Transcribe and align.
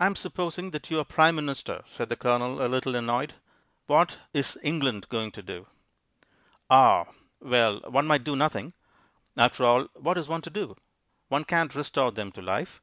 "I'm 0.00 0.16
supposing 0.16 0.70
that 0.70 0.90
you're 0.90 1.04
Prime 1.04 1.34
Minister," 1.36 1.82
said 1.84 2.08
the 2.08 2.16
Colonel, 2.16 2.64
a 2.64 2.66
little 2.66 2.94
annoyed. 2.94 3.34
"What 3.86 4.16
is 4.32 4.56
England 4.62 5.06
going 5.10 5.32
to 5.32 5.42
do?" 5.42 5.66
"Ah!... 6.70 7.08
Well, 7.38 7.80
one 7.80 8.06
might 8.06 8.24
do 8.24 8.34
nothing. 8.36 8.72
After 9.36 9.66
all, 9.66 9.84
what 9.92 10.16
is 10.16 10.28
one 10.28 10.40
to 10.40 10.48
do? 10.48 10.78
One 11.28 11.44
can't 11.44 11.74
restore 11.74 12.10
them 12.10 12.32
to 12.32 12.40
life." 12.40 12.80